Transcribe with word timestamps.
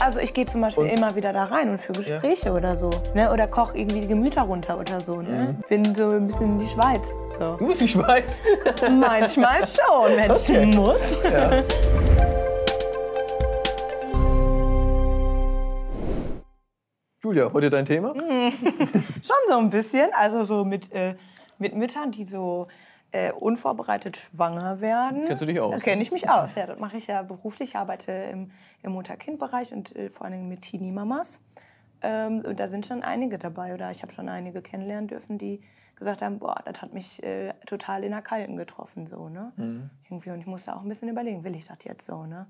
Also 0.00 0.20
ich 0.20 0.32
gehe 0.32 0.46
zum 0.46 0.60
Beispiel 0.60 0.84
Und- 0.84 0.90
immer 0.90 1.16
wieder 1.16 1.32
da 1.32 1.44
rein 1.44 1.70
und 1.70 1.80
für 1.80 1.92
Gespräche 1.92 2.52
oder 2.52 2.74
so. 2.76 2.90
Ne? 3.14 3.32
Oder 3.32 3.48
koche 3.48 3.76
irgendwie 3.78 4.00
die 4.02 4.06
Gemüter 4.08 4.42
runter 4.42 4.78
oder 4.78 5.00
so. 5.00 5.20
Ne? 5.20 5.56
Bin 5.68 5.92
so 5.94 6.10
ein 6.10 6.26
bisschen 6.28 6.52
in 6.54 6.58
die 6.60 6.66
Schweiz. 6.68 7.06
So. 7.38 7.56
Du 7.56 7.66
bist 7.66 7.80
die 7.80 7.88
Schweiz. 7.88 8.38
Manchmal 9.00 9.66
schon, 9.66 10.16
wenn 10.16 10.30
Okay. 10.30 10.68
ich 10.70 10.76
muss. 10.76 11.00
ja. 11.24 11.62
Julia, 17.22 17.52
heute 17.52 17.68
dein 17.70 17.84
Thema? 17.84 18.14
Schon 18.52 19.36
so 19.48 19.58
ein 19.58 19.70
bisschen. 19.70 20.08
Also 20.12 20.44
so 20.44 20.64
mit, 20.64 20.92
äh, 20.92 21.16
mit 21.58 21.74
Müttern, 21.74 22.12
die 22.12 22.24
so 22.24 22.68
äh, 23.12 23.32
unvorbereitet 23.32 24.16
schwanger 24.16 24.80
werden. 24.80 25.24
Kennst 25.26 25.42
du 25.42 25.46
dich 25.46 25.60
aus? 25.60 25.74
Da 25.74 25.78
kenne 25.80 26.02
ich 26.02 26.12
mich 26.12 26.28
aus. 26.28 26.50
Ja, 26.54 26.66
das 26.66 26.78
mache 26.78 26.98
ich 26.98 27.06
ja 27.06 27.22
beruflich. 27.22 27.70
Ich 27.70 27.76
arbeite 27.76 28.12
im, 28.12 28.50
im 28.82 28.92
Mutter-Kind-Bereich 28.92 29.72
und 29.72 29.94
äh, 29.96 30.10
vor 30.10 30.26
allem 30.26 30.48
mit 30.48 30.62
Teenie-Mamas. 30.62 31.40
Ähm, 32.02 32.42
und 32.46 32.60
da 32.60 32.68
sind 32.68 32.86
schon 32.86 33.02
einige 33.02 33.38
dabei. 33.38 33.74
Oder 33.74 33.90
ich 33.90 34.02
habe 34.02 34.12
schon 34.12 34.28
einige 34.28 34.62
kennenlernen 34.62 35.08
dürfen, 35.08 35.38
die 35.38 35.60
gesagt 35.96 36.22
haben, 36.22 36.38
boah, 36.38 36.60
das 36.64 36.80
hat 36.82 36.92
mich 36.92 37.22
äh, 37.22 37.54
total 37.66 38.04
in 38.04 38.10
der 38.10 38.22
Kalten 38.22 38.56
getroffen. 38.56 39.06
So, 39.06 39.28
ne? 39.28 39.52
Mhm. 39.56 39.90
Irgendwie. 40.04 40.30
Und 40.30 40.40
ich 40.40 40.46
musste 40.46 40.76
auch 40.76 40.82
ein 40.82 40.88
bisschen 40.88 41.08
überlegen, 41.08 41.44
will 41.44 41.56
ich 41.56 41.66
das 41.66 41.78
jetzt 41.84 42.06
so? 42.06 42.24
Ne? 42.26 42.46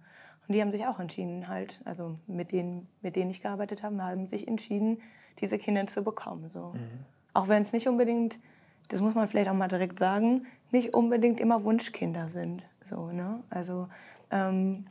Und 0.46 0.54
die 0.54 0.60
haben 0.60 0.72
sich 0.72 0.86
auch 0.86 0.98
entschieden, 0.98 1.48
halt, 1.48 1.80
also 1.84 2.18
mit 2.26 2.52
denen, 2.52 2.88
mit 3.00 3.16
denen 3.16 3.30
ich 3.30 3.42
gearbeitet 3.42 3.82
habe, 3.82 4.02
haben 4.02 4.26
sich 4.26 4.48
entschieden, 4.48 5.00
diese 5.40 5.58
Kinder 5.58 5.86
zu 5.86 6.02
bekommen. 6.02 6.50
So. 6.50 6.74
Auch 7.32 7.48
wenn 7.48 7.62
es 7.62 7.72
nicht 7.72 7.86
unbedingt, 7.86 8.40
das 8.88 9.00
muss 9.00 9.14
man 9.14 9.28
vielleicht 9.28 9.50
auch 9.50 9.54
mal 9.54 9.68
direkt 9.68 9.98
sagen, 9.98 10.46
nicht 10.70 10.94
unbedingt 10.94 11.40
immer 11.40 11.62
Wunschkinder 11.64 12.28
sind. 12.28 12.62
So, 12.84 13.12
ne? 13.12 13.42
Also 13.50 13.88
ähm, 14.30 14.86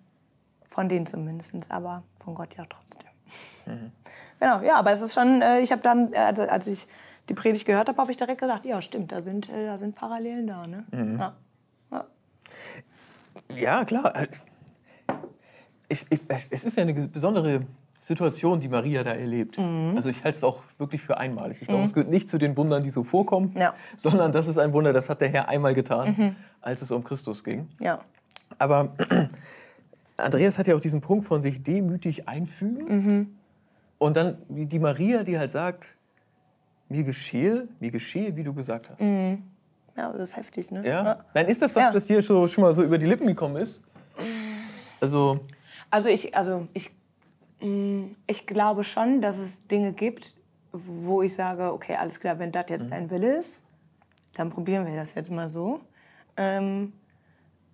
von 0.69 0.89
denen 0.89 1.05
zumindest, 1.05 1.53
aber 1.69 2.03
von 2.15 2.35
Gott 2.35 2.55
ja 2.55 2.65
trotzdem. 2.69 3.07
Genau, 4.39 4.61
ja, 4.61 4.75
aber 4.75 4.93
es 4.93 5.01
ist 5.01 5.15
schon, 5.15 5.41
äh, 5.41 5.61
ich 5.61 5.71
habe 5.71 5.81
dann, 5.81 6.13
äh, 6.13 6.17
also, 6.17 6.43
als 6.43 6.67
ich 6.67 6.87
die 7.27 7.33
Predigt 7.33 7.65
gehört 7.65 7.89
habe, 7.89 7.99
habe 7.99 8.11
ich 8.11 8.17
direkt 8.17 8.39
gesagt, 8.39 8.67
ja, 8.67 8.81
stimmt, 8.83 9.11
da 9.11 9.23
sind, 9.23 9.49
äh, 9.49 9.65
da 9.65 9.79
sind 9.79 9.95
Parallelen 9.95 10.45
da. 10.45 10.67
Ne? 10.67 10.85
Ja. 10.91 11.33
Ja. 11.91 12.05
Ja, 13.55 13.83
klar. 13.83 14.13
Ich, 15.89 16.05
ich, 16.11 16.21
es 16.27 16.49
es 16.49 16.65
ist 16.65 16.77
ja 16.77 16.83
eine 16.83 17.07
besondere 17.07 17.65
Situation, 18.07 18.61
die 18.61 18.69
Maria 18.69 19.03
da 19.03 19.11
erlebt. 19.11 19.57
Mhm. 19.57 19.93
Also 19.97 20.07
ich 20.09 20.23
halte 20.23 20.37
es 20.37 20.43
auch 20.43 20.63
wirklich 20.77 21.01
für 21.01 21.17
einmalig. 21.17 21.61
Ich 21.61 21.67
glaube, 21.67 21.83
es 21.83 21.93
gehört 21.93 22.09
nicht 22.09 22.29
zu 22.29 22.37
den 22.37 22.55
Wundern, 22.55 22.81
die 22.83 22.89
so 22.89 23.03
vorkommen, 23.03 23.53
Ja. 23.57 23.73
sondern 23.97 24.31
das 24.31 24.47
ist 24.47 24.57
ein 24.57 24.71
Wunder, 24.71 24.93
das 24.93 25.09
hat 25.09 25.19
der 25.19 25.27
Herr 25.29 25.49
einmal 25.49 25.73
getan, 25.73 26.35
als 26.61 26.81
es 26.81 26.89
um 26.91 27.03
Christus 27.03 27.43
ging. 27.43 27.67
ja. 27.79 27.99
Aber 28.59 28.93
Andreas 30.17 30.57
hat 30.57 30.67
ja 30.67 30.75
auch 30.75 30.79
diesen 30.79 31.01
Punkt 31.01 31.25
von 31.27 31.41
sich 31.41 31.61
demütig 31.61 32.27
einfügen. 32.29 33.37
Und 33.97 34.15
dann 34.15 34.37
die 34.47 34.79
Maria, 34.79 35.23
die 35.23 35.37
halt 35.37 35.51
sagt, 35.51 35.95
mir 36.87 37.03
geschehe, 37.03 37.67
mir 37.81 37.91
geschehe, 37.91 38.35
wie 38.37 38.43
du 38.43 38.53
gesagt 38.53 38.89
hast. 38.89 39.01
Ja, 39.01 40.11
das 40.13 40.29
ist 40.29 40.37
heftig, 40.37 40.71
ne? 40.71 40.87
Ja? 40.87 41.25
Nein, 41.33 41.47
ist 41.47 41.61
das 41.61 41.75
was, 41.75 41.83
Ja. 41.83 41.91
das 41.91 42.05
dir 42.05 42.21
so, 42.21 42.47
schon 42.47 42.63
mal 42.63 42.73
so 42.73 42.83
über 42.83 42.97
die 42.97 43.05
Lippen 43.05 43.27
gekommen 43.27 43.57
ist? 43.57 43.83
Also, 45.01 45.41
Also 45.91 46.07
ich, 46.07 46.35
also 46.35 46.67
ich, 46.73 46.89
ich 47.59 48.45
glaube 48.45 48.83
schon, 48.83 49.21
dass 49.21 49.37
es 49.37 49.65
Dinge 49.67 49.93
gibt, 49.93 50.35
wo 50.71 51.21
ich 51.23 51.33
sage, 51.33 51.73
okay, 51.73 51.95
alles 51.95 52.19
klar, 52.19 52.37
wenn 52.39 52.51
das 52.51 52.65
jetzt 52.69 52.91
dein 52.91 53.09
Wille 53.09 53.37
ist, 53.37 53.63
dann 54.33 54.49
probieren 54.49 54.85
wir 54.85 54.95
das 54.95 55.15
jetzt 55.15 55.31
mal 55.31 55.49
so. 55.49 55.81
Ähm, 56.35 56.93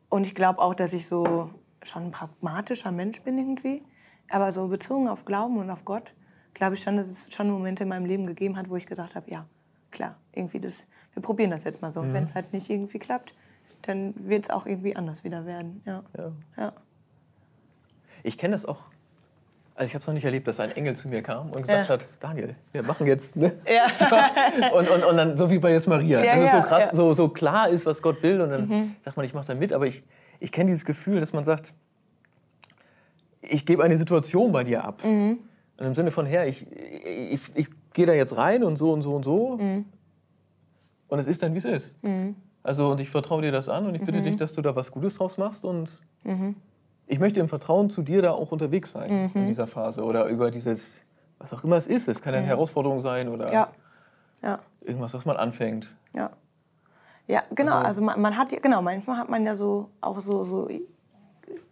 und 0.10 0.26
ich 0.26 0.36
glaube 0.36 0.60
auch, 0.60 0.74
dass 0.74 0.94
ich 0.94 1.08
so 1.08 1.50
schon 1.84 2.04
ein 2.04 2.12
pragmatischer 2.12 2.92
Mensch 2.92 3.22
bin 3.22 3.38
irgendwie. 3.38 3.84
Aber 4.30 4.52
so 4.52 4.68
bezogen 4.70 5.10
auf 5.10 5.26
Glauben 5.26 5.58
und 5.58 5.70
auf 5.70 5.84
Gott, 5.84 6.14
glaube 6.54 6.76
ich 6.76 6.82
schon, 6.82 6.96
dass 6.96 7.08
es 7.08 7.34
schon 7.34 7.50
Momente 7.50 7.84
in 7.84 7.90
meinem 7.90 8.06
Leben 8.06 8.26
gegeben 8.26 8.56
hat, 8.56 8.70
wo 8.70 8.78
ich 8.78 8.86
gesagt 8.86 9.16
habe, 9.16 9.30
ja, 9.30 9.46
klar, 9.92 10.18
irgendwie 10.32 10.60
das, 10.60 10.88
wir 11.14 11.22
probieren 11.22 11.52
das 11.52 11.66
jetzt 11.66 11.82
mal 11.82 11.92
so. 11.92 12.02
Wenn 12.02 12.24
es 12.24 12.34
halt 12.34 12.54
nicht 12.54 12.70
irgendwie 12.70 13.00
klappt, 13.00 13.36
dann 13.82 14.14
wird 14.16 14.46
es 14.46 14.50
auch 14.50 14.66
irgendwie 14.66 14.96
anders 14.96 15.24
wieder 15.24 15.46
werden. 15.46 15.82
Ja. 15.86 16.04
ja. 16.18 16.32
ja. 16.58 16.74
Ich 18.24 18.38
kenne 18.38 18.54
das 18.54 18.66
auch. 18.66 18.86
Also 19.76 19.88
ich 19.88 19.96
habe 19.96 20.02
es 20.02 20.08
noch 20.08 20.14
nicht 20.14 20.24
erlebt, 20.24 20.48
dass 20.48 20.60
ein 20.60 20.72
Engel 20.72 20.96
zu 20.96 21.08
mir 21.08 21.24
kam 21.24 21.52
und 21.52 21.64
gesagt 21.64 21.88
Ja. 21.90 21.94
hat, 21.96 22.06
Daniel, 22.20 22.56
wir 22.74 22.84
machen 22.84 23.08
jetzt, 23.08 23.36
ne? 23.36 23.58
Ja. 23.68 23.88
Und, 24.74 24.88
und, 24.90 25.04
und 25.04 25.18
dann 25.18 25.36
so 25.36 25.50
wie 25.50 25.58
bei 25.60 25.72
jetzt 25.72 25.88
Maria, 25.88 26.24
Ja, 26.24 26.36
dass 26.36 26.46
es 26.46 26.52
so 26.52 26.62
krass. 26.62 26.92
Mhm. 26.92 26.96
so, 26.98 27.14
so 27.16 27.30
klar 27.30 27.70
ist, 27.70 27.86
was 27.86 28.02
Gott 28.02 28.22
will 28.22 28.40
und 28.42 28.50
dann 28.52 28.96
sagt 29.02 29.18
man, 29.18 29.26
ich 29.26 29.34
mache 29.34 29.48
da 29.48 29.56
mit. 29.56 29.74
Aber 29.74 29.88
ich, 29.88 30.04
ich 30.40 30.52
kenne 30.52 30.68
dieses 30.70 30.86
Gefühl, 30.86 31.20
dass 31.20 31.34
man 31.34 31.44
sagt, 31.44 31.74
ich 33.42 33.66
gebe 33.66 33.84
eine 33.84 33.98
Situation 33.98 34.52
bei 34.52 34.64
dir 34.64 34.84
ab. 34.84 35.04
Mhm. 35.04 35.40
Und 35.78 35.86
im 35.88 35.96
Sinne 35.96 36.12
von, 36.12 36.26
Herr, 36.28 36.46
ich, 36.48 36.66
ich, 36.72 37.42
ich 37.56 37.68
gehe 37.94 38.06
da 38.06 38.14
jetzt 38.14 38.38
rein 38.38 38.64
und 38.64 38.78
so 38.78 38.94
und 38.94 39.02
so 39.02 39.16
und 39.16 39.26
so. 39.26 39.58
Mhm. 39.58 39.86
Und 41.08 41.20
es 41.20 41.26
ist 41.28 41.42
dann, 41.44 41.54
wie 41.54 41.58
es 41.58 41.66
ist. 41.66 41.96
Also 42.62 42.90
und 42.92 43.00
ich 43.02 43.10
vertraue 43.10 43.42
dir 43.42 43.52
das 43.52 43.70
an 43.70 43.86
und 43.88 43.96
ich 43.96 44.02
bitte 44.04 44.20
Mhm. 44.20 44.24
dich, 44.24 44.36
dass 44.38 44.54
du 44.54 44.62
da 44.62 44.76
was 44.76 44.92
Gutes 44.92 45.16
draus 45.16 45.38
machst 45.38 45.66
und 45.66 45.90
ich 47.14 47.20
möchte 47.20 47.40
im 47.40 47.48
Vertrauen 47.48 47.90
zu 47.90 48.02
dir 48.02 48.22
da 48.22 48.32
auch 48.32 48.52
unterwegs 48.52 48.92
sein 48.92 49.26
Mhm. 49.26 49.32
in 49.36 49.48
dieser 49.48 49.68
Phase 49.68 50.04
oder 50.04 50.26
über 50.26 50.50
dieses, 50.52 51.04
was 51.40 51.54
auch 51.54 51.64
immer 51.64 51.78
es 51.78 51.88
ist. 51.88 52.08
Es 52.08 52.22
kann 52.22 52.34
eine 52.34 52.48
Herausforderung 52.48 53.00
sein 53.02 53.30
oder 53.30 53.52
Ja. 53.54 53.68
Ja. 54.42 54.60
irgendwas, 54.82 55.14
was 55.14 55.26
man 55.26 55.38
anfängt. 55.38 55.88
Ja. 56.14 56.32
Ja, 57.28 57.44
genau. 57.56 57.76
Also- 57.76 57.88
Also, 57.88 58.02
man, 58.02 58.20
man 58.22 58.38
hat 58.38 58.52
ja- 58.52 58.60
genau, 58.60 58.82
manchmal 58.82 59.18
hat 59.18 59.30
man 59.30 59.46
ja 59.46 59.56
so 59.56 59.90
auch 60.02 60.20
so, 60.20 60.44
so 60.44 60.68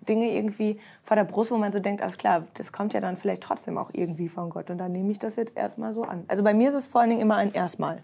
Dinge 0.07 0.31
irgendwie 0.31 0.79
vor 1.03 1.15
der 1.15 1.25
Brust, 1.25 1.51
wo 1.51 1.57
man 1.57 1.71
so 1.71 1.79
denkt, 1.79 2.01
alles 2.01 2.17
klar, 2.17 2.43
das 2.55 2.71
kommt 2.71 2.93
ja 2.93 3.01
dann 3.01 3.17
vielleicht 3.17 3.41
trotzdem 3.43 3.77
auch 3.77 3.89
irgendwie 3.93 4.29
von 4.29 4.49
Gott. 4.49 4.69
Und 4.69 4.77
dann 4.77 4.91
nehme 4.91 5.11
ich 5.11 5.19
das 5.19 5.35
jetzt 5.35 5.55
erstmal 5.57 5.91
so 5.93 6.03
an. 6.03 6.23
Also 6.27 6.43
bei 6.43 6.53
mir 6.53 6.67
ist 6.69 6.73
es 6.75 6.87
vor 6.87 7.01
allen 7.01 7.09
Dingen 7.11 7.21
immer 7.21 7.35
ein 7.35 7.51
Erstmal. 7.53 7.99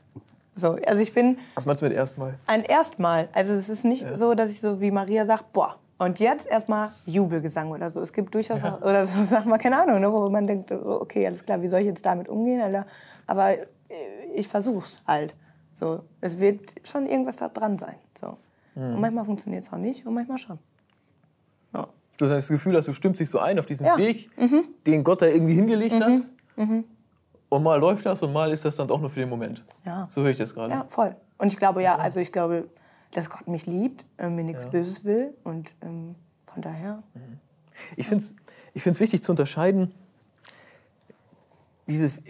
So, 0.55 0.77
also 0.87 1.01
ich 1.01 1.13
bin 1.13 1.37
Was 1.55 1.65
meinst 1.67 1.81
du 1.81 1.85
mit 1.87 1.95
erstmal? 1.95 2.33
ein 2.47 2.63
Erstmal. 2.63 3.29
Also 3.33 3.53
es 3.53 3.69
ist 3.69 3.85
nicht 3.85 4.05
so, 4.17 4.33
dass 4.33 4.49
ich 4.49 4.59
so 4.59 4.81
wie 4.81 4.89
Maria 4.91 5.25
sagt, 5.25 5.53
boah, 5.53 5.75
und 5.97 6.19
jetzt 6.19 6.47
erstmal 6.47 6.91
Jubelgesang 7.05 7.71
oder 7.71 7.89
so. 7.89 7.99
Es 8.01 8.13
gibt 8.13 8.33
durchaus 8.35 8.63
auch, 8.63 8.81
oder 8.81 9.05
so, 9.05 9.23
sag 9.23 9.45
mal, 9.45 9.57
keine 9.57 9.81
Ahnung, 9.81 9.99
ne, 9.99 10.11
wo 10.11 10.29
man 10.29 10.45
denkt, 10.45 10.71
okay, 10.71 11.25
alles 11.25 11.45
klar, 11.45 11.61
wie 11.61 11.67
soll 11.67 11.79
ich 11.79 11.87
jetzt 11.87 12.05
damit 12.05 12.29
umgehen? 12.29 12.61
Alter? 12.61 12.85
Aber 13.25 13.53
äh, 13.53 13.65
ich 14.35 14.47
versuch's 14.47 14.97
halt. 15.07 15.35
So, 15.73 16.03
es 16.21 16.39
wird 16.39 16.73
schon 16.83 17.05
irgendwas 17.07 17.37
da 17.37 17.49
dran 17.49 17.77
sein. 17.77 17.95
So. 18.19 18.37
Und 18.75 18.99
manchmal 18.99 19.25
funktioniert 19.25 19.63
es 19.63 19.73
auch 19.73 19.77
nicht 19.77 20.05
und 20.05 20.13
manchmal 20.13 20.37
schon. 20.37 20.59
Ja. 21.73 21.87
Du 22.17 22.25
hast 22.25 22.31
das 22.31 22.47
Gefühl, 22.47 22.73
dass 22.73 22.85
du 22.85 22.93
stimmst 22.93 23.19
dich 23.19 23.29
so 23.29 23.39
ein 23.39 23.59
auf 23.59 23.65
diesen 23.65 23.85
Ja. 23.85 23.95
Mhm. 23.95 23.99
Weg, 23.99 24.29
den 24.85 25.03
Gott 25.03 25.21
da 25.21 25.27
irgendwie 25.27 25.53
hingelegt 25.53 25.95
hat. 25.99 26.21
Und 27.49 27.63
mal 27.63 27.79
läuft 27.79 28.05
das 28.05 28.21
und 28.21 28.33
mal 28.33 28.51
ist 28.51 28.65
das 28.65 28.75
dann 28.75 28.87
doch 28.87 28.99
nur 28.99 29.09
für 29.09 29.19
den 29.19 29.29
Moment. 29.29 29.63
Ja. 29.85 30.07
So 30.11 30.21
höre 30.21 30.31
ich 30.31 30.37
das 30.37 30.53
gerade. 30.53 30.73
ja, 30.73 30.85
voll. 30.89 31.15
Und 31.37 31.53
ich 31.53 31.57
glaube, 31.57 31.81
ja, 31.81 31.95
also 31.95 32.19
ich 32.19 32.31
glaube, 32.31 32.67
dass 33.11 33.29
Gott 33.29 33.47
mich 33.47 33.65
liebt, 33.65 34.05
äh, 34.17 34.29
mir 34.29 34.43
nichts 34.43 34.69
Böses 34.69 35.03
will 35.05 35.33
und 35.43 35.73
ähm, 35.81 36.15
von 36.45 36.61
daher. 36.61 37.03
Ich 37.95 38.07
finde 38.07 38.23
es 38.23 38.35
ich 38.73 38.83
find's 38.83 38.99
wichtig 38.99 39.23
zu 39.23 39.31
unterscheiden, 39.31 39.91
dieses 41.87 42.21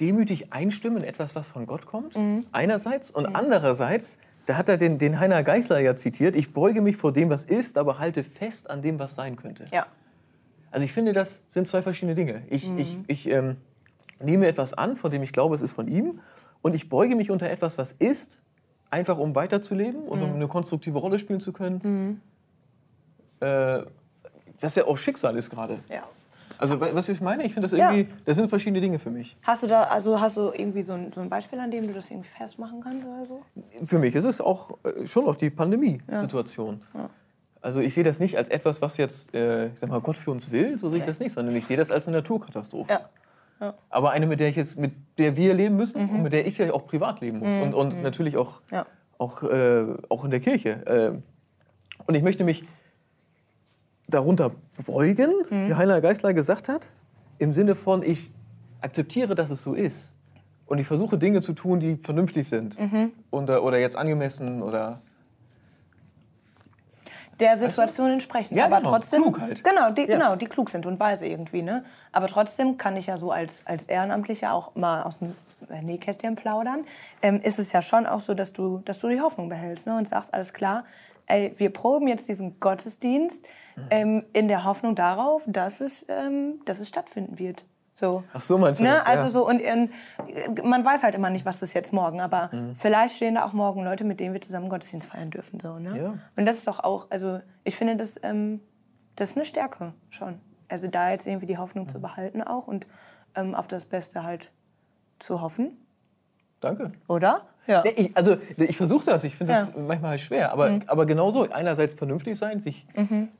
demütig 0.00 0.52
einstimmen 0.52 0.98
in 0.98 1.04
etwas, 1.04 1.34
was 1.34 1.46
von 1.46 1.66
Gott 1.66 1.86
kommt, 1.86 2.16
Mhm. 2.16 2.46
einerseits. 2.52 3.10
Und 3.10 3.34
andererseits, 3.34 4.18
da 4.46 4.56
hat 4.56 4.68
er 4.68 4.76
den, 4.76 4.98
den 4.98 5.20
Heiner 5.20 5.42
Geißler 5.42 5.78
ja 5.78 5.94
zitiert, 5.94 6.36
ich 6.36 6.52
beuge 6.52 6.80
mich 6.82 6.96
vor 6.96 7.12
dem, 7.12 7.30
was 7.30 7.44
ist, 7.44 7.78
aber 7.78 7.98
halte 7.98 8.24
fest 8.24 8.68
an 8.70 8.82
dem, 8.82 8.98
was 8.98 9.14
sein 9.14 9.36
könnte. 9.36 9.66
Ja. 9.72 9.86
Also 10.70 10.84
ich 10.84 10.92
finde, 10.92 11.12
das 11.12 11.40
sind 11.50 11.68
zwei 11.68 11.82
verschiedene 11.82 12.14
Dinge. 12.14 12.42
Ich, 12.50 12.68
Mhm. 12.70 12.78
ich, 12.78 12.98
ich 13.06 13.26
ähm, 13.30 13.56
nehme 14.20 14.46
etwas 14.46 14.74
an, 14.74 14.96
von 14.96 15.10
dem 15.10 15.22
ich 15.22 15.32
glaube, 15.32 15.54
es 15.54 15.62
ist 15.62 15.72
von 15.72 15.86
ihm. 15.86 16.20
Und 16.62 16.74
ich 16.74 16.88
beuge 16.88 17.14
mich 17.14 17.30
unter 17.30 17.48
etwas, 17.48 17.78
was 17.78 17.92
ist, 17.92 18.40
einfach 18.94 19.18
um 19.18 19.34
weiterzuleben 19.34 20.04
und 20.04 20.20
Mhm. 20.20 20.24
um 20.24 20.34
eine 20.36 20.48
konstruktive 20.48 20.98
Rolle 20.98 21.18
spielen 21.18 21.40
zu 21.40 21.52
können. 21.52 22.20
Äh, 23.40 23.78
was 24.60 24.74
ja 24.76 24.84
auch 24.86 24.96
Schicksal 24.96 25.36
ist 25.36 25.50
gerade. 25.50 25.80
ja. 25.90 26.02
Also 26.56 26.80
was 26.80 27.08
ich 27.08 27.20
meine, 27.20 27.42
ich 27.44 27.52
finde 27.52 27.68
das 27.68 27.76
Ja. 27.76 27.90
irgendwie, 27.90 28.14
das 28.24 28.36
sind 28.36 28.48
verschiedene 28.48 28.80
Dinge 28.80 29.00
für 29.00 29.10
mich. 29.10 29.36
Hast 29.42 29.64
du 29.64 29.66
da, 29.66 29.82
also 29.84 30.20
hast 30.20 30.36
du 30.36 30.52
irgendwie 30.52 30.84
so 30.84 30.92
ein, 30.92 31.12
so 31.12 31.20
ein 31.20 31.28
Beispiel, 31.28 31.58
an 31.58 31.68
dem 31.72 31.88
du 31.88 31.92
das 31.92 32.08
irgendwie 32.08 32.28
festmachen 32.28 32.80
kannst 32.80 33.04
oder 33.04 33.26
so? 33.26 33.42
Für 33.82 33.98
mich 33.98 34.14
ist 34.14 34.24
es 34.24 34.40
auch 34.40 34.78
äh, 34.84 35.04
schon 35.04 35.26
auch 35.26 35.34
die 35.34 35.50
Pandemie-Situation. 35.50 36.80
Also 37.60 37.80
ich 37.80 37.92
sehe 37.92 38.04
das 38.04 38.20
nicht 38.20 38.36
als 38.38 38.50
etwas, 38.50 38.80
was 38.80 38.98
jetzt, 38.98 39.34
äh, 39.34 39.66
ich 39.72 39.80
sag 39.80 39.90
mal, 39.90 40.00
Gott 40.00 40.16
für 40.16 40.30
uns 40.30 40.52
will, 40.52 40.78
so 40.78 40.88
sehe 40.90 41.00
ich 41.00 41.04
das 41.04 41.18
nicht, 41.18 41.32
sondern 41.32 41.56
ich 41.56 41.66
sehe 41.66 41.76
das 41.76 41.90
als 41.90 42.06
eine 42.06 42.18
Naturkatastrophe. 42.18 42.92
Ja. 42.92 43.00
Aber 43.90 44.10
eine, 44.10 44.26
mit 44.26 44.40
der 44.40 44.48
ich 44.48 44.56
jetzt, 44.56 44.76
mit 44.78 44.92
der 45.18 45.36
wir 45.36 45.54
leben 45.54 45.76
müssen 45.76 46.08
und 46.08 46.22
mit 46.22 46.32
der 46.32 46.46
ich 46.46 46.58
ja 46.58 46.72
auch 46.72 46.86
privat 46.86 47.20
leben 47.20 47.38
muss 47.38 47.48
und, 47.62 47.74
und 47.74 48.02
natürlich 48.02 48.36
auch, 48.36 48.60
Ja. 48.70 48.84
auch, 49.18 49.42
äh, 49.42 49.84
auch 50.08 50.24
in 50.24 50.30
der 50.30 50.40
Kirche. 50.40 50.70
Äh, 50.86 52.02
und 52.06 52.14
ich 52.14 52.22
möchte 52.22 52.44
mich 52.44 52.64
darunter 54.08 54.50
beugen, 54.86 55.30
wie 55.50 55.74
Heiner 55.74 56.00
Geisler 56.00 56.34
gesagt 56.34 56.68
hat, 56.68 56.90
im 57.38 57.52
Sinne 57.52 57.74
von, 57.74 58.02
ich 58.02 58.30
akzeptiere, 58.80 59.34
dass 59.34 59.50
es 59.50 59.62
so 59.62 59.74
ist. 59.74 60.14
Und 60.66 60.78
ich 60.78 60.86
versuche 60.86 61.18
Dinge 61.18 61.42
zu 61.42 61.52
tun, 61.52 61.78
die 61.80 61.96
vernünftig 61.96 62.48
sind 62.48 62.76
und, 63.30 63.50
äh, 63.50 63.56
oder 63.56 63.78
jetzt 63.78 63.96
angemessen 63.96 64.62
oder 64.62 65.00
der 67.40 67.56
Situation 67.56 68.10
entsprechen. 68.10 68.54
Ja, 68.56 68.66
aber 68.66 68.78
genau. 68.78 68.90
trotzdem, 68.90 69.22
Klug 69.22 69.40
halt. 69.40 69.64
Genau, 69.64 69.90
die, 69.90 70.02
Ja. 70.02 70.06
genau, 70.06 70.36
die 70.36 70.46
klug 70.46 70.70
sind 70.70 70.86
und 70.86 70.98
weise 71.00 71.26
irgendwie. 71.26 71.62
Ne? 71.62 71.84
Aber 72.12 72.28
trotzdem 72.28 72.76
kann 72.78 72.96
ich 72.96 73.06
ja 73.06 73.16
so 73.18 73.30
als, 73.30 73.60
als 73.64 73.84
Ehrenamtlicher 73.84 74.52
auch 74.52 74.74
mal 74.74 75.02
aus 75.02 75.18
dem 75.18 75.34
äh, 75.70 75.82
Nähkästchen 75.82 76.36
plaudern. 76.36 76.84
Ähm, 77.22 77.40
ist 77.40 77.58
es 77.58 77.72
ja 77.72 77.82
schon 77.82 78.06
auch 78.06 78.20
so, 78.20 78.34
dass 78.34 78.52
du, 78.52 78.78
dass 78.84 78.98
du 79.00 79.08
die 79.08 79.20
Hoffnung 79.20 79.48
behältst 79.48 79.86
ne? 79.86 79.96
und 79.96 80.08
sagst, 80.08 80.32
alles 80.34 80.52
klar, 80.52 80.84
ey, 81.26 81.54
wir 81.56 81.70
proben 81.72 82.06
jetzt 82.08 82.28
diesen 82.28 82.60
Gottesdienst 82.60 83.42
Mhm. 83.76 83.82
ähm, 83.90 84.24
in 84.32 84.46
der 84.46 84.62
Hoffnung 84.62 84.94
darauf, 84.94 85.42
dass 85.48 85.80
es, 85.80 86.06
ähm, 86.08 86.60
dass 86.64 86.78
es 86.78 86.86
stattfinden 86.88 87.40
wird. 87.40 87.64
So. 87.96 88.24
Ach 88.32 88.40
so, 88.40 88.58
meinst 88.58 88.80
du 88.80 88.84
Ne? 88.84 88.90
das? 88.90 89.06
Also 89.06 89.22
Ja. 89.24 89.30
so 89.30 89.48
und 89.48 89.60
ähm, 89.60 89.88
man 90.64 90.84
weiß 90.84 91.02
halt 91.04 91.14
immer 91.14 91.30
nicht, 91.30 91.44
was 91.46 91.60
das 91.60 91.72
jetzt 91.74 91.92
morgen, 91.92 92.20
aber 92.20 92.50
Mhm. 92.52 92.74
vielleicht 92.76 93.14
stehen 93.14 93.36
da 93.36 93.44
auch 93.44 93.52
morgen 93.52 93.84
Leute, 93.84 94.02
mit 94.04 94.18
denen 94.18 94.34
wir 94.34 94.40
zusammen 94.40 94.68
Gottesdienst 94.68 95.08
feiern 95.08 95.30
dürfen. 95.30 95.60
So, 95.60 95.78
ne? 95.78 95.96
Ja. 95.96 96.14
Und 96.36 96.44
das 96.46 96.56
ist 96.56 96.66
doch 96.66 96.80
auch, 96.80 97.06
also 97.10 97.40
ich 97.62 97.76
finde, 97.76 97.96
das, 97.96 98.16
ähm, 98.24 98.60
das 99.14 99.30
ist 99.30 99.36
eine 99.36 99.44
Stärke 99.44 99.94
schon. 100.10 100.40
Also 100.68 100.88
da 100.88 101.10
jetzt 101.10 101.26
irgendwie 101.28 101.46
die 101.46 101.56
Hoffnung 101.56 101.84
Mhm. 101.84 101.88
zu 101.90 102.00
behalten 102.00 102.42
auch 102.42 102.66
und 102.66 102.86
ähm, 103.36 103.54
auf 103.54 103.68
das 103.68 103.84
Beste 103.84 104.24
halt 104.24 104.50
zu 105.20 105.40
hoffen, 105.40 105.76
Danke. 106.60 106.90
oder? 107.06 107.42
Ja. 107.68 107.82
Nee, 107.84 107.90
ich, 107.96 108.16
also 108.16 108.36
ich 108.56 108.76
versuche 108.76 109.06
das, 109.06 109.22
ich 109.22 109.36
finde 109.36 109.52
das 109.54 109.68
Ja. 109.68 109.80
Mhm. 109.80 109.86
manchmal 109.86 110.10
halt 110.10 110.20
schwer, 110.20 110.52
aber, 110.52 110.80
aber 110.88 111.06
genauso, 111.06 111.48
einerseits 111.50 111.94
vernünftig 111.94 112.36
sein, 112.36 112.58
sich 112.58 112.86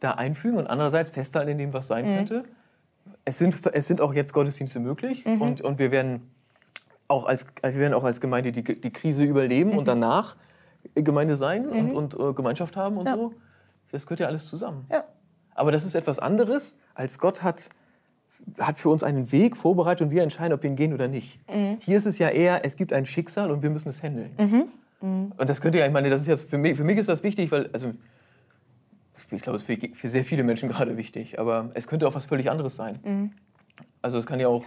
da 0.00 0.12
einfügen 0.12 0.58
und 0.58 0.68
andererseits 0.68 1.10
festhalten 1.10 1.50
in 1.50 1.58
dem, 1.58 1.72
was 1.72 1.88
sein 1.88 2.06
Mhm. 2.06 2.16
könnte. 2.16 2.44
Es 3.24 3.38
sind, 3.38 3.58
es 3.72 3.86
sind 3.86 4.00
auch 4.00 4.12
jetzt 4.14 4.32
Gottesdienste 4.32 4.80
möglich 4.80 5.24
Mhm. 5.24 5.40
und, 5.40 5.60
und 5.62 5.78
wir, 5.78 5.90
werden 5.90 6.30
auch 7.08 7.24
als, 7.26 7.46
wir 7.62 7.74
werden 7.76 7.94
auch 7.94 8.04
als 8.04 8.20
Gemeinde 8.20 8.52
die, 8.52 8.62
die 8.62 8.90
Krise 8.92 9.24
überleben 9.24 9.70
Mhm. 9.70 9.78
und 9.78 9.88
danach 9.88 10.36
Gemeinde 10.94 11.36
sein 11.36 11.66
und, 11.68 11.92
und 11.92 12.14
äh, 12.14 12.32
Gemeinschaft 12.34 12.76
haben 12.76 12.98
und 12.98 13.06
Ja. 13.06 13.14
so. 13.14 13.32
Das 13.92 14.06
gehört 14.06 14.20
ja 14.20 14.26
alles 14.26 14.46
zusammen. 14.46 14.86
Ja. 14.90 15.04
Aber 15.54 15.72
das 15.72 15.84
ist 15.84 15.94
etwas 15.94 16.18
anderes, 16.18 16.76
als 16.94 17.18
Gott 17.18 17.42
hat, 17.42 17.68
hat 18.58 18.76
für 18.78 18.88
uns 18.90 19.02
einen 19.04 19.30
Weg 19.32 19.56
vorbereitet 19.56 20.02
und 20.02 20.10
wir 20.10 20.22
entscheiden, 20.22 20.52
ob 20.52 20.62
wir 20.62 20.68
ihn 20.70 20.76
gehen 20.76 20.92
oder 20.92 21.08
nicht. 21.08 21.38
Mhm. 21.48 21.78
Hier 21.80 21.96
ist 21.96 22.06
es 22.06 22.18
ja 22.18 22.28
eher, 22.28 22.64
es 22.64 22.76
gibt 22.76 22.92
ein 22.92 23.06
Schicksal 23.06 23.50
und 23.50 23.62
wir 23.62 23.70
müssen 23.70 23.88
es 23.88 24.02
handeln. 24.02 24.32
Mhm. 25.00 25.32
Und 25.36 25.48
das 25.50 25.60
könnte 25.60 25.78
ja, 25.78 25.86
ich 25.86 25.92
meine, 25.92 26.10
das 26.10 26.22
ist 26.22 26.26
jetzt 26.28 26.50
für 26.50 26.58
mich, 26.58 26.76
für 26.76 26.84
mich 26.84 26.98
ist 26.98 27.08
das 27.08 27.22
wichtig, 27.22 27.52
weil, 27.52 27.68
also, 27.72 27.92
ich 29.36 29.42
glaube, 29.42 29.56
es 29.56 29.68
ist 29.68 29.96
für, 29.96 30.08
sehr 30.08 30.24
viele 30.24 30.42
Menschen 30.42 30.68
gerade 30.70 30.96
wichtig, 30.96 31.38
aber 31.38 31.70
es 31.74 31.86
könnte 31.86 32.06
auch 32.06 32.14
was 32.14 32.26
völlig 32.26 32.50
anderes 32.50 32.76
sein. 32.76 32.98
Mhm. 33.02 33.32
Also 34.02 34.18
es 34.18 34.26
kann 34.26 34.40
ja 34.40 34.48
auch, 34.48 34.64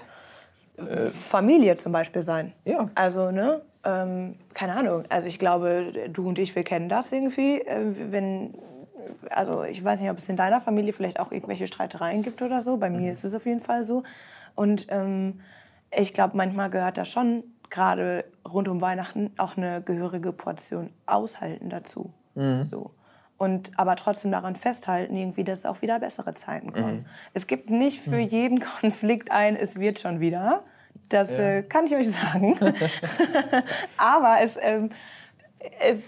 Familie 1.11 1.75
zum 1.75 1.91
Beispiel 1.91 2.21
sein. 2.21 2.53
Ja. 2.63 2.89
Also, 2.93 3.31
ne? 3.31 3.61
Ähm, 3.83 4.35
keine 4.53 4.75
Ahnung. 4.75 5.05
Also 5.09 5.27
ich 5.27 5.39
glaube, 5.39 5.91
du 6.11 6.27
und 6.27 6.37
ich, 6.37 6.55
wir 6.55 6.63
kennen 6.63 6.87
das 6.87 7.11
irgendwie. 7.11 7.61
Äh, 7.61 8.11
wenn, 8.11 8.53
also 9.31 9.63
ich 9.63 9.83
weiß 9.83 10.01
nicht, 10.01 10.11
ob 10.11 10.17
es 10.17 10.29
in 10.29 10.37
deiner 10.37 10.61
Familie 10.61 10.93
vielleicht 10.93 11.19
auch 11.19 11.31
irgendwelche 11.31 11.65
Streitereien 11.65 12.21
gibt 12.21 12.41
oder 12.41 12.61
so. 12.61 12.77
Bei 12.77 12.89
mir 12.89 13.11
ist 13.11 13.23
es 13.23 13.33
auf 13.33 13.45
jeden 13.45 13.59
Fall 13.59 13.83
so. 13.83 14.03
Und 14.53 14.87
ähm, 14.89 15.41
ich 15.95 16.13
glaube, 16.13 16.37
manchmal 16.37 16.69
gehört 16.69 16.97
da 16.97 17.05
schon 17.05 17.43
gerade 17.69 18.25
rund 18.47 18.67
um 18.67 18.81
Weihnachten 18.81 19.31
auch 19.37 19.57
eine 19.57 19.81
gehörige 19.81 20.31
Portion 20.31 20.91
Aushalten 21.05 21.69
dazu. 21.69 22.13
So. 22.63 22.91
Und 23.37 23.71
aber 23.77 23.95
trotzdem 23.95 24.31
daran 24.31 24.55
festhalten, 24.55 25.15
irgendwie, 25.15 25.43
dass 25.43 25.65
auch 25.65 25.81
wieder 25.81 25.99
bessere 25.99 26.33
Zeiten 26.33 26.71
kommen. 26.71 27.05
Es 27.33 27.45
gibt 27.45 27.69
nicht 27.69 28.01
für 28.01 28.17
jeden 28.17 28.59
Konflikt 28.81 29.31
ein, 29.31 29.55
es 29.55 29.79
wird 29.79 29.99
schon 29.99 30.19
wieder. 30.19 30.63
Das 31.09 31.29
äh, 31.29 31.61
kann 31.61 31.85
ich 31.85 31.95
euch 31.95 32.09
sagen. 32.09 32.57
aber 33.97 34.37
es, 34.41 34.57
ähm, 34.61 34.89
es 35.79 35.99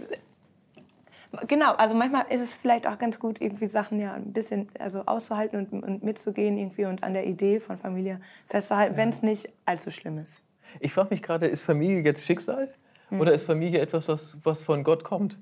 Genau, 1.47 1.73
also 1.73 1.93
manchmal 1.93 2.25
ist 2.31 2.41
es 2.41 2.51
vielleicht 2.55 2.87
auch 2.87 2.97
ganz 2.97 3.19
gut, 3.19 3.39
irgendwie 3.39 3.67
Sachen 3.67 3.99
ja 3.99 4.13
ein 4.13 4.33
bisschen 4.33 4.67
also 4.79 5.03
auszuhalten 5.05 5.59
und, 5.59 5.83
und 5.83 6.03
mitzugehen 6.03 6.57
irgendwie 6.57 6.85
und 6.85 7.03
an 7.03 7.13
der 7.13 7.27
Idee 7.27 7.59
von 7.59 7.77
Familie 7.77 8.19
festzuhalten, 8.47 8.97
wenn 8.97 9.09
es 9.09 9.21
nicht 9.21 9.47
allzu 9.63 9.91
schlimm 9.91 10.17
ist. 10.17 10.41
ich 10.79 10.91
frage 10.91 11.09
mich 11.11 11.21
gerade, 11.21 11.45
ist 11.45 11.61
Familie 11.61 12.01
jetzt 12.01 12.25
Schicksal 12.25 12.73
Hm. 13.09 13.19
oder 13.19 13.33
ist 13.33 13.43
Familie 13.43 13.79
etwas, 13.79 14.07
was, 14.07 14.37
was 14.43 14.61
von 14.61 14.83
Gott 14.83 15.03
kommt? 15.03 15.37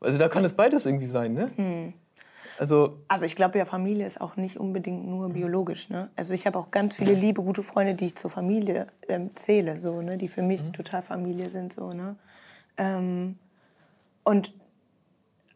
Also 0.00 0.18
da 0.18 0.28
kann 0.28 0.44
es 0.44 0.54
beides 0.54 0.86
irgendwie 0.86 1.06
sein, 1.06 1.32
ne? 1.32 1.50
Hm. 1.56 1.92
Also, 2.58 2.98
Also 3.06 3.24
ich 3.24 3.36
glaube 3.36 3.58
ja, 3.58 3.64
Familie 3.64 4.06
ist 4.06 4.20
auch 4.20 4.36
nicht 4.36 4.58
unbedingt 4.58 5.06
nur 5.06 5.30
biologisch. 5.30 5.90
Ne? 5.90 6.10
Also 6.16 6.34
ich 6.34 6.44
habe 6.46 6.58
auch 6.58 6.70
ganz 6.70 6.96
viele 6.96 7.14
liebe, 7.14 7.42
gute 7.42 7.62
Freunde, 7.62 7.94
die 7.94 8.06
ich 8.06 8.16
zur 8.16 8.30
Familie 8.30 8.88
ähm, 9.08 9.30
zähle, 9.36 9.78
so, 9.78 10.02
ne? 10.02 10.18
die 10.18 10.28
für 10.28 10.42
mich 10.42 10.60
total 10.72 11.02
Familie 11.02 11.50
sind. 11.50 11.72
So, 11.72 11.92
ne? 11.92 12.16
ähm, 12.76 13.38
und 14.24 14.54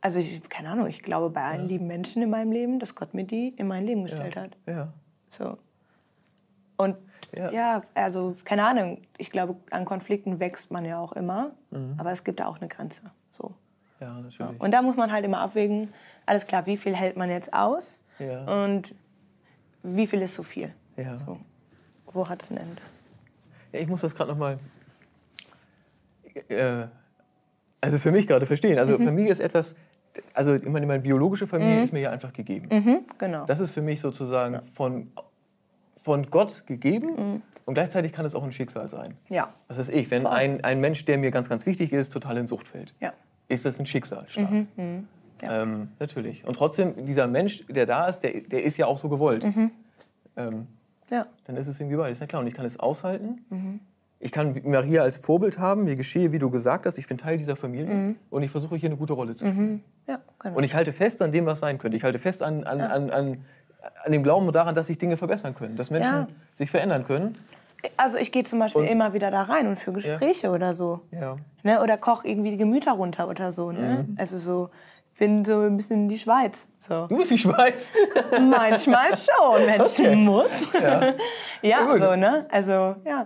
also 0.00 0.20
ich, 0.20 0.48
keine 0.48 0.70
Ahnung, 0.70 0.86
ich 0.86 1.02
glaube 1.02 1.30
bei 1.30 1.42
allen 1.42 1.68
lieben 1.68 1.86
Menschen 1.86 2.22
in 2.22 2.30
meinem 2.30 2.52
Leben, 2.52 2.78
dass 2.78 2.94
Gott 2.94 3.14
mir 3.14 3.24
die 3.24 3.48
in 3.48 3.66
mein 3.66 3.84
Leben 3.84 4.04
gestellt 4.04 4.36
hat. 4.36 4.56
ja. 4.66 4.92
So. 5.28 5.58
Und 6.76 6.96
Ja. 7.34 7.50
ja. 7.52 7.82
also 7.94 8.36
keine 8.44 8.64
Ahnung, 8.64 9.02
ich 9.18 9.30
glaube, 9.30 9.56
an 9.70 9.84
Konflikten 9.84 10.40
wächst 10.40 10.70
man 10.70 10.84
ja 10.84 10.98
auch 11.00 11.12
immer, 11.12 11.52
aber 11.96 12.12
es 12.12 12.22
gibt 12.22 12.40
da 12.40 12.46
auch 12.46 12.60
eine 12.60 12.68
Grenze. 12.68 13.02
So. 14.02 14.08
Ja, 14.08 14.20
natürlich. 14.20 14.60
Und 14.60 14.70
da 14.72 14.82
muss 14.82 14.96
man 14.96 15.12
halt 15.12 15.24
immer 15.24 15.38
abwägen, 15.40 15.92
alles 16.26 16.46
klar, 16.46 16.66
wie 16.66 16.76
viel 16.76 16.94
hält 16.96 17.16
man 17.16 17.30
jetzt 17.30 17.52
aus 17.54 18.00
Ja. 18.18 18.44
und 18.64 18.94
wie 19.82 20.06
viel 20.06 20.22
ist 20.22 20.34
zu 20.34 20.42
viel. 20.42 20.72
Ja. 20.96 21.16
So. 21.16 21.38
Wo 22.06 22.28
hat 22.28 22.42
es 22.42 22.50
ein 22.50 22.56
Ende? 22.58 22.82
Ja, 23.72 23.80
ich 23.80 23.88
muss 23.88 24.00
das 24.02 24.14
gerade 24.14 24.30
noch 24.32 24.38
mal. 24.38 24.58
Äh, 26.48 26.86
also 27.80 27.98
für 27.98 28.12
mich 28.12 28.26
gerade 28.26 28.46
verstehen. 28.46 28.78
Also 28.78 28.98
Mhm. 28.98 29.04
Familie 29.04 29.32
ist 29.32 29.40
etwas. 29.40 29.74
Also 30.34 30.54
ich 30.54 30.64
meine, 30.66 30.86
meine 30.86 31.02
biologische 31.02 31.46
Familie 31.46 31.82
ist 31.82 31.92
mir 31.92 32.00
ja 32.00 32.10
einfach 32.10 32.32
gegeben. 32.32 32.68
Mhm, 32.70 33.00
genau. 33.18 33.46
Das 33.46 33.60
ist 33.60 33.72
für 33.72 33.80
mich 33.82 34.00
sozusagen 34.00 34.60
von, 34.74 35.10
von 36.02 36.30
Gott 36.30 36.66
gegeben 36.66 37.42
und 37.64 37.74
gleichzeitig 37.74 38.12
kann 38.12 38.26
es 38.26 38.34
auch 38.34 38.44
ein 38.44 38.52
Schicksal 38.52 38.88
sein. 38.90 39.16
ja. 39.30 39.54
Was 39.68 39.78
weiß 39.78 39.88
ich, 39.88 40.10
wenn 40.10 40.26
ein, 40.26 40.62
ein 40.64 40.80
Mensch, 40.80 41.04
der 41.06 41.16
mir 41.16 41.30
ganz, 41.30 41.48
ganz 41.48 41.64
wichtig 41.64 41.92
ist, 41.92 42.12
total 42.12 42.36
in 42.36 42.46
Sucht 42.46 42.68
fällt, 42.68 42.94
Ja. 43.00 43.14
Ist 43.52 43.64
das 43.64 43.78
ein 43.78 43.86
Schicksalsschlag. 43.86 44.50
Mhm, 44.50 45.06
ja. 45.42 45.62
Ähm, 45.62 45.88
natürlich. 45.98 46.44
Und 46.46 46.54
trotzdem, 46.56 47.04
dieser 47.04 47.26
Mensch, 47.28 47.64
der 47.68 47.86
da 47.86 48.06
ist, 48.08 48.20
der, 48.20 48.40
der 48.40 48.62
ist 48.64 48.76
ja 48.76 48.86
auch 48.86 48.98
so 48.98 49.08
gewollt. 49.08 49.44
Mhm. 49.44 49.70
Ähm, 50.36 50.66
ja. 51.10 51.26
dann 51.46 51.56
ist 51.56 51.66
es 51.66 51.78
irgendwie 51.78 51.96
beides. 51.96 52.20
Na 52.20 52.26
klar, 52.26 52.40
und 52.40 52.48
ich 52.48 52.54
kann 52.54 52.64
es 52.64 52.78
aushalten. 52.80 53.44
Mhm. 53.50 53.80
Ich 54.18 54.30
kann 54.32 54.58
Maria 54.64 55.02
als 55.02 55.16
Vorbild 55.16 55.58
haben, 55.58 55.84
mir 55.84 55.96
geschehe, 55.96 56.30
wie 56.32 56.38
du 56.38 56.48
gesagt 56.48 56.86
hast, 56.86 56.96
ich 56.96 57.08
bin 57.08 57.18
Teil 57.18 57.38
dieser 57.38 57.56
Familie 57.56 57.92
Mhm. 57.94 58.16
und 58.30 58.42
ich 58.44 58.50
versuche 58.50 58.76
hier 58.76 58.88
eine 58.88 58.96
gute 58.96 59.12
Rolle 59.14 59.36
zu 59.36 59.46
spielen. 59.46 59.82
Ja, 60.06 60.20
genau. 60.38 60.56
Und 60.56 60.64
ich 60.64 60.74
halte 60.74 60.92
fest 60.92 61.20
an 61.22 61.32
dem, 61.32 61.44
was 61.44 61.58
sein 61.58 61.76
könnte. 61.78 61.96
Ich 61.96 62.04
halte 62.04 62.18
fest 62.20 62.42
an, 62.42 62.62
an, 62.64 62.80
an, 62.80 63.10
an, 63.10 63.44
an 64.04 64.12
dem 64.12 64.22
Glauben 64.22 64.46
und 64.46 64.54
daran, 64.54 64.74
dass 64.76 64.86
sich 64.86 64.96
Dinge 64.98 65.16
verbessern 65.16 65.54
können, 65.56 65.74
dass 65.76 65.90
Menschen 65.90 66.12
Ja. 66.12 66.28
sich 66.54 66.70
verändern 66.70 67.04
können. 67.04 67.36
Also 67.96 68.16
ich 68.18 68.30
gehe 68.32 68.44
zum 68.44 68.58
Beispiel 68.58 68.82
Und- 68.82 68.88
immer 68.88 69.12
wieder 69.12 69.30
da 69.30 69.42
rein 69.42 69.66
und 69.66 69.76
für 69.78 69.92
Gespräche 69.92 70.50
oder 70.50 70.72
so. 70.72 71.00
Ja. 71.10 71.36
Ne? 71.62 71.80
Oder 71.82 71.96
koch 71.98 72.24
irgendwie 72.24 72.50
die 72.52 72.56
Gemüter 72.56 72.92
runter 72.92 73.28
oder 73.28 73.52
so. 73.52 73.72
Ne? 73.72 74.06
Mhm. 74.08 74.16
Also 74.18 74.38
so, 74.38 74.70
ich 75.12 75.18
bin 75.18 75.44
so 75.44 75.60
ein 75.60 75.76
bisschen 75.76 76.08
die 76.08 76.18
Schweiz. 76.18 76.66
So. 76.78 77.06
Du 77.06 77.16
bist 77.16 77.30
die 77.30 77.38
Schweiz. 77.38 77.88
Manchmal 78.40 79.10
schon, 79.16 79.66
wenn 79.66 79.82
ich 79.86 80.16
muss. 80.18 80.72
Ja. 80.80 81.14
Ja, 81.64 81.96
so, 81.96 82.16
ne? 82.16 82.44
Also, 82.50 82.96
ja. 83.04 83.24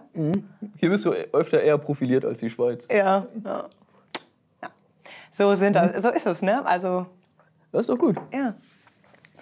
Hier 0.76 0.90
bist 0.90 1.06
du 1.06 1.10
öfter 1.32 1.62
eher 1.62 1.78
profiliert 1.78 2.22
als 2.26 2.40
die 2.40 2.50
Schweiz. 2.50 2.86
Ja. 2.90 3.26
ja. 3.42 3.64
ja. 4.62 4.68
So, 5.32 5.54
sind 5.54 5.72
das, 5.72 6.02
so 6.02 6.10
ist 6.10 6.26
es, 6.26 6.42
ne? 6.42 6.64
Also, 6.66 7.06
Das 7.72 7.80
ist 7.82 7.88
doch 7.88 7.96
gut. 7.98 8.16
ja. 8.32 8.52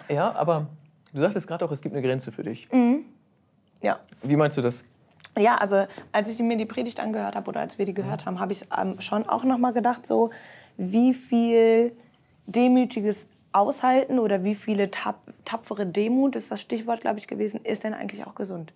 Ja, 0.07 0.31
aber 0.33 0.67
du 1.13 1.19
sagtest 1.19 1.45
gerade 1.45 1.65
auch, 1.65 1.71
es 1.71 1.81
gibt 1.81 1.93
eine 1.93 2.05
Grenze 2.07 2.31
für 2.31 2.43
dich. 2.43 2.69
Mhm. 2.71 3.03
Ja. 3.81 3.99
Wie 4.23 4.35
meinst 4.37 4.57
du 4.57 4.61
das? 4.61 4.85
Ja, 5.37 5.55
also 5.55 5.85
als 6.11 6.29
ich 6.29 6.39
mir 6.39 6.57
die 6.57 6.65
Predigt 6.65 6.99
angehört 6.99 7.35
habe 7.35 7.49
oder 7.49 7.59
als 7.59 7.77
wir 7.77 7.85
die 7.85 7.93
gehört 7.93 8.25
haben, 8.25 8.39
habe 8.39 8.53
ich 8.53 8.65
ähm, 8.77 8.99
schon 9.01 9.27
auch 9.27 9.43
noch 9.43 9.57
mal 9.57 9.73
gedacht, 9.73 10.05
so 10.05 10.29
wie 10.77 11.13
viel 11.13 11.91
demütiges 12.45 13.27
Aushalten 13.51 14.19
oder 14.19 14.43
wie 14.43 14.55
viele 14.55 14.91
tap 14.91 15.19
tapfere 15.45 15.85
Demut 15.85 16.35
ist 16.35 16.51
das 16.51 16.61
Stichwort, 16.61 17.01
glaube 17.01 17.19
ich, 17.19 17.27
gewesen, 17.27 17.59
ist 17.63 17.83
denn 17.83 17.93
eigentlich 17.93 18.25
auch 18.25 18.35
gesund? 18.35 18.73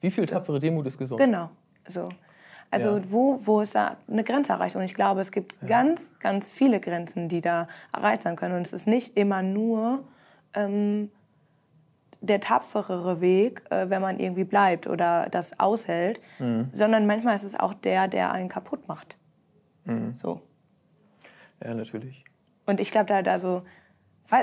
Wie 0.00 0.10
viel 0.10 0.26
tapfere 0.26 0.60
Demut 0.60 0.86
ist 0.86 0.98
gesund? 0.98 1.20
Genau. 1.20 1.50
So. 1.88 2.08
Also 2.70 2.96
Ja. 2.96 3.02
wo, 3.10 3.38
wo 3.44 3.60
ist 3.60 3.74
da 3.74 3.96
eine 4.10 4.24
Grenze 4.24 4.52
erreicht? 4.52 4.76
Und 4.76 4.82
ich 4.82 4.94
glaube, 4.94 5.20
es 5.20 5.30
gibt 5.30 5.54
ganz, 5.66 6.12
ganz 6.20 6.50
viele 6.50 6.80
Grenzen, 6.80 7.28
die 7.28 7.40
da 7.40 7.68
erreicht 7.92 8.22
sein 8.22 8.34
können. 8.36 8.56
Und 8.56 8.66
es 8.66 8.72
ist 8.72 8.86
nicht 8.86 9.16
immer 9.16 9.42
nur 9.42 10.04
ähm, 10.54 11.10
der 12.22 12.40
tapferere 12.40 13.20
Weg, 13.20 13.62
äh, 13.70 13.90
wenn 13.90 14.00
man 14.00 14.18
irgendwie 14.18 14.44
bleibt 14.44 14.86
oder 14.86 15.28
das 15.30 15.58
aushält, 15.60 16.20
Mhm. 16.38 16.70
sondern 16.72 17.06
manchmal 17.06 17.34
ist 17.34 17.42
es 17.42 17.58
auch 17.58 17.74
der, 17.74 18.08
der 18.08 18.32
einen 18.32 18.48
kaputt 18.48 18.88
macht. 18.88 19.18
Mhm. 19.84 20.14
So. 20.14 20.40
Ja, 21.62 21.74
natürlich. 21.74 22.24
Und 22.64 22.80
ich 22.80 22.90
glaube, 22.90 23.06
da, 23.06 23.30
also, 23.30 23.62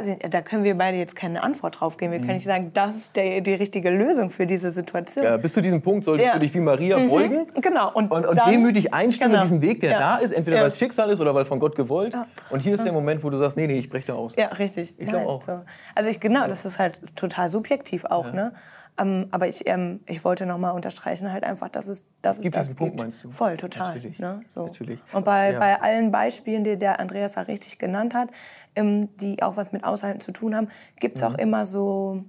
nicht, 0.06 0.34
da 0.34 0.42
können 0.42 0.64
wir 0.64 0.78
beide 0.78 0.98
jetzt 0.98 1.16
keine 1.16 1.42
Antwort 1.42 1.80
drauf 1.80 1.98
geben. 1.98 2.12
Wir 2.12 2.20
können 2.20 2.34
nicht 2.34 2.44
sagen, 2.46 2.72
das 2.74 2.96
ist 2.96 3.16
der, 3.16 3.42
die 3.42 3.54
richtige 3.56 3.90
Lösung 3.90 4.30
für 4.30 4.46
diese 4.46 4.70
Situation. 4.72 5.26
Ja, 5.26 5.38
bis 5.38 5.52
zu 5.54 5.62
diesem 5.62 5.82
Punkt 5.82 6.06
solltest 6.06 6.28
Ja. 6.28 6.34
du 6.34 6.40
dich 6.40 6.54
wie 6.54 6.60
Maria 6.60 6.98
beugen 7.00 7.48
Genau. 7.60 7.92
Und, 7.94 8.12
und, 8.12 8.28
und 8.28 8.38
dann- 8.38 8.52
demütig 8.52 8.94
einstimmen 8.94 9.32
Genau. 9.32 9.44
in 9.44 9.48
diesen 9.50 9.62
Weg, 9.62 9.80
der 9.80 9.92
Ja. 9.92 9.98
da 10.00 10.18
ist, 10.18 10.32
entweder 10.32 10.62
weil 10.62 10.70
es 10.70 10.78
Schicksal 10.78 11.10
ist 11.10 11.20
oder 11.20 11.34
weil 11.34 11.46
von 11.46 11.60
Gott 11.60 11.76
gewollt. 11.76 12.16
Und 12.52 12.60
hier 12.60 12.76
ist 12.76 12.84
der 12.86 12.94
Moment, 12.94 13.24
wo 13.24 13.30
du 13.30 13.38
sagst, 13.38 13.58
nee, 13.58 13.66
nee, 13.68 13.80
ich 13.80 13.90
breche 13.90 14.08
da 14.08 14.14
aus. 14.14 14.36
Ja, 14.36 14.48
richtig. 14.48 14.94
Ich 14.98 15.08
glaub 15.08 15.22
Nein, 15.22 15.30
auch. 15.30 15.42
So. 15.44 15.62
Also 15.96 16.10
ich, 16.10 16.20
genau, 16.20 16.48
das 16.48 16.66
ist 16.66 16.78
halt 16.78 17.00
total 17.16 17.50
subjektiv 17.50 18.06
auch, 18.06 18.32
ne? 18.32 18.54
Ähm, 19.00 19.28
aber 19.32 19.48
ich, 19.48 19.68
ähm, 19.70 20.02
ich 20.08 20.24
wollte 20.26 20.46
nochmal 20.46 20.74
unterstreichen 20.74 21.32
halt 21.32 21.44
einfach, 21.44 21.70
dass 21.70 21.88
es, 21.88 22.04
dass 22.22 22.38
es 22.38 22.44
gibt 22.44 22.56
das 22.56 22.68
diesen 22.68 22.78
Punkt, 22.78 22.94
gibt. 22.94 23.04
meinst 23.04 23.24
du? 23.24 23.32
Voll, 23.32 23.56
total. 23.58 23.88
Natürlich, 23.96 24.20
Ne? 24.20 24.42
So. 24.48 24.66
natürlich. 24.68 25.00
Und 25.14 25.24
bei, 25.26 25.54
Ja. 25.54 25.60
bei 25.60 25.82
allen 25.82 26.12
Beispielen, 26.12 26.64
die 26.64 26.76
der 26.78 27.00
Andreas 27.00 27.34
da 27.34 27.42
richtig 27.42 27.80
genannt 27.80 28.14
hat, 28.14 28.30
ähm, 28.76 29.16
die 29.18 29.42
auch 29.42 29.56
was 29.58 29.72
mit 29.72 29.84
Aushalten 29.84 30.20
zu 30.22 30.32
tun 30.32 30.56
haben, 30.56 30.68
gibt 31.00 31.18
es 31.18 31.24
auch 31.24 31.34
Mhm. 31.34 31.40
immer 31.40 31.66
so 31.66 32.24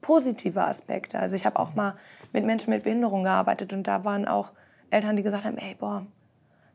positive 0.00 0.62
Aspekte. 0.64 1.18
Also 1.18 1.34
ich 1.36 1.46
habe 1.46 1.58
auch 1.58 1.74
mal 1.74 1.94
mit 2.32 2.44
Menschen 2.44 2.70
mit 2.70 2.82
Behinderung 2.82 3.22
gearbeitet 3.24 3.72
und 3.72 3.86
da 3.86 4.04
waren 4.04 4.26
auch 4.26 4.50
Eltern, 4.90 5.16
die 5.16 5.22
gesagt 5.22 5.44
haben, 5.44 5.58
ey, 5.58 5.74
boah, 5.78 6.04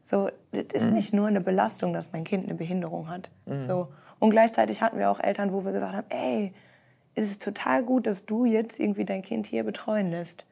so, 0.04 0.30
das 0.52 0.64
ist 0.72 0.84
Mhm. 0.86 0.94
nicht 0.94 1.14
nur 1.14 1.28
eine 1.28 1.42
Belastung, 1.42 1.94
dass 1.94 2.12
mein 2.14 2.24
Kind 2.24 2.46
eine 2.46 2.56
Behinderung 2.56 3.10
hat. 3.10 3.30
So. 3.64 3.90
Und 4.20 4.30
gleichzeitig 4.32 4.82
hatten 4.82 4.98
wir 4.98 5.12
auch 5.12 5.20
Eltern, 5.20 5.52
wo 5.52 5.64
wir 5.66 5.74
gesagt 5.74 5.96
haben, 5.96 6.08
ey, 6.10 6.54
es 7.18 7.32
ist 7.32 7.42
total 7.44 7.84
gut, 7.84 8.06
dass 8.08 8.26
du 8.26 8.46
jetzt 8.46 8.80
irgendwie 8.80 9.06
dein 9.06 9.22
Kind 9.22 9.46
hier 9.48 9.64
betreuen 9.64 10.12
lässt. 10.12 10.46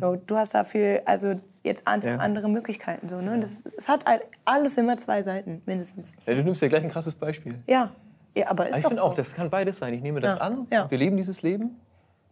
So, 0.00 0.16
du 0.16 0.36
hast 0.36 0.54
dafür 0.54 1.02
also 1.04 1.34
jetzt 1.62 1.86
einfach 1.86 2.08
Mhm. 2.08 2.14
Ja. 2.14 2.20
andere 2.20 2.48
Möglichkeiten. 2.48 3.06
So, 3.10 3.20
ne? 3.20 3.38
das, 3.38 3.62
es 3.76 3.86
hat 3.86 4.02
alles 4.46 4.78
immer 4.78 4.96
zwei 4.96 5.22
Seiten, 5.22 5.60
mindestens. 5.66 6.12
Ja, 6.24 6.34
du 6.34 6.42
nimmst 6.42 6.62
ja 6.62 6.68
gleich 6.68 6.82
ein 6.82 6.88
krasses 6.88 7.14
Beispiel. 7.14 7.54
Ja, 7.66 7.90
ja 8.34 8.48
aber 8.48 8.64
ist 8.64 8.70
Aber 8.70 8.78
ich 8.78 8.86
finde 8.86 9.02
so. 9.02 9.08
auch, 9.08 9.14
das 9.14 9.34
kann 9.34 9.50
beides 9.50 9.76
sein. 9.78 9.92
Ich 9.92 10.00
nehme 10.00 10.20
das 10.20 10.40
an, 10.40 10.66
ja. 10.72 10.90
wir 10.90 10.96
leben 10.96 11.18
dieses 11.18 11.42
Leben. 11.42 11.76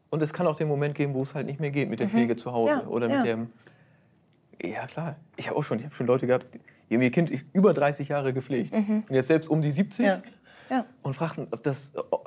Und 0.09 0.23
es 0.23 0.33
kann 0.33 0.47
auch 0.47 0.57
den 0.57 0.66
Moment 0.69 0.95
geben, 0.95 1.12
wo 1.12 1.23
es 1.23 1.35
halt 1.35 1.45
nicht 1.47 1.61
mehr 1.61 1.71
geht 1.71 1.90
mit 1.90 2.00
der 2.00 2.09
Pflege 2.09 2.37
zu 2.37 2.52
Hause 2.52 2.76
Mhm. 2.76 2.81
Ja, 2.81 2.87
oder 2.88 3.09
mit 3.09 3.26
dem. 3.26 3.52
Ja, 4.64 4.87
klar. 4.87 5.16
Ich 5.37 5.49
habe 5.50 5.59
auch 5.59 5.62
schon, 5.62 5.78
ich 5.78 5.85
habe 5.85 5.95
schon 5.95 6.07
Leute 6.07 6.26
gehabt, 6.26 6.47
die 6.88 6.95
haben 6.95 7.02
ihr 7.02 7.11
Kind 7.11 7.31
über 7.52 7.75
30 7.75 8.09
Jahre 8.09 8.33
gepflegt. 8.33 8.73
Und 8.73 9.05
jetzt 9.11 9.28
selbst 9.28 9.50
um 9.50 9.61
die 9.61 9.73
70 9.73 10.07
Mhm. 10.07 10.11
Ja. 10.11 10.23
Ja. 10.71 10.85
und 11.02 11.14
fragten, 11.14 11.49
ob 11.50 11.62
das. 11.62 11.93
Oh, 12.11 12.21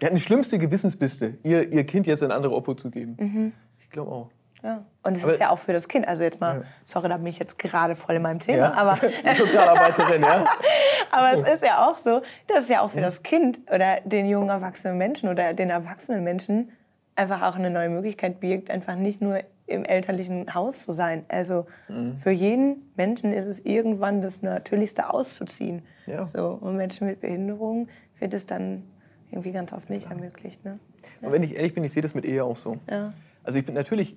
die 0.00 0.06
hatten 0.06 0.16
die 0.16 0.22
schlimmste 0.22 0.58
Gewissensbiste, 0.58 1.38
ihr, 1.42 1.72
ihr 1.72 1.84
Kind 1.84 2.06
jetzt 2.06 2.22
in 2.22 2.30
andere 2.30 2.54
Obhut 2.54 2.80
zu 2.80 2.90
geben. 2.90 3.16
Mhm. 3.18 3.52
Ich 3.78 3.90
glaube 3.90 4.10
auch. 4.10 4.30
Ja. 4.62 4.84
Und 5.02 5.14
es 5.16 5.24
ist 5.24 5.40
ja 5.40 5.50
auch 5.50 5.58
für 5.58 5.74
das 5.74 5.88
Kind. 5.88 6.08
Also 6.08 6.22
jetzt 6.22 6.40
mal, 6.40 6.60
Ja. 6.60 6.64
sorry, 6.86 7.08
da 7.10 7.18
bin 7.18 7.26
ich 7.26 7.38
jetzt 7.38 7.58
gerade 7.58 7.94
voll 7.96 8.16
in 8.16 8.22
meinem 8.22 8.38
Thema, 8.38 8.76
aber, 8.76 8.94
Sozialarbeiterin, 9.36 10.22
ja. 10.22 10.46
aber 11.10 11.38
es 11.38 11.48
ist 11.54 11.62
ja 11.62 11.86
auch 11.86 11.98
so, 11.98 12.22
dass 12.48 12.64
es 12.64 12.68
ja 12.70 12.80
auch 12.80 12.90
für 12.90 13.02
das 13.02 13.22
Kind 13.22 13.60
oder 13.72 14.00
den 14.04 14.24
jungen 14.26 14.48
erwachsenen 14.48 14.96
Menschen 14.96 15.28
oder 15.28 15.52
den 15.52 15.68
erwachsenen 15.68 16.24
Menschen 16.24 16.72
einfach 17.14 17.42
auch 17.42 17.56
eine 17.56 17.70
neue 17.70 17.90
Möglichkeit 17.90 18.40
birgt, 18.40 18.70
einfach 18.70 18.96
nicht 18.96 19.20
nur 19.20 19.40
im 19.66 19.84
elterlichen 19.84 20.54
Haus 20.54 20.82
zu 20.82 20.92
sein. 20.92 21.24
Also 21.28 21.66
für 22.16 22.30
jeden 22.30 22.90
Menschen 22.96 23.32
ist 23.32 23.46
es 23.46 23.60
irgendwann 23.60 24.20
das 24.22 24.42
Natürlichste 24.42 25.12
auszuziehen. 25.12 25.82
Ja. 26.06 26.26
So, 26.26 26.58
und 26.60 26.76
Menschen 26.76 27.06
mit 27.06 27.20
Behinderung 27.20 27.88
wird 28.18 28.34
es 28.34 28.46
dann 28.46 28.82
irgendwie 29.34 29.52
ganz 29.52 29.72
oft 29.72 29.90
nicht 29.90 30.08
ermöglicht. 30.10 30.64
Ne? 30.64 30.78
Und 31.20 31.32
wenn 31.32 31.42
ich 31.42 31.54
ehrlich 31.54 31.74
bin, 31.74 31.84
ich 31.84 31.92
sehe 31.92 32.02
das 32.02 32.14
mit 32.14 32.24
Ehe 32.24 32.44
auch 32.44 32.56
so. 32.56 32.78
Ja. 32.90 33.12
Also 33.42 33.58
ich 33.58 33.64
bin 33.66 33.74
natürlich 33.74 34.16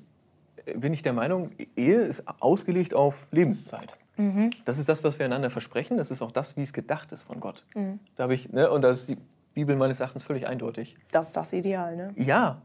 äh, 0.66 0.78
bin 0.78 0.94
ich 0.94 1.04
der 1.04 1.14
Meinung, 1.14 1.52
Ehe 1.76 2.00
ist 2.02 2.24
ausgelegt 2.40 2.94
auf 2.94 3.28
Lebenszeit. 3.32 3.98
Mhm. 4.18 4.52
Das 4.66 4.80
ist 4.80 4.90
das, 4.90 5.04
was 5.04 5.20
wir 5.20 5.26
einander 5.26 5.50
versprechen. 5.50 5.98
Das 5.98 6.12
ist 6.12 6.22
auch 6.22 6.32
das, 6.32 6.58
wie 6.58 6.64
es 6.64 6.74
gedacht 6.74 7.12
ist 7.12 7.24
von 7.24 7.40
Gott. 7.40 7.66
Mhm. 7.76 8.00
Da 8.16 8.24
habe 8.24 8.34
ich, 8.36 8.52
ne, 8.52 8.70
und 8.72 8.82
da 8.82 8.92
ist 8.92 9.08
die 9.10 9.18
Bibel 9.54 9.76
meines 9.76 10.00
Erachtens 10.00 10.24
völlig 10.24 10.48
eindeutig. 10.48 10.96
Das 11.12 11.28
ist 11.28 11.38
das 11.38 11.54
Ideal. 11.54 11.96
Ne? 11.96 12.14
Ja. 12.16 12.62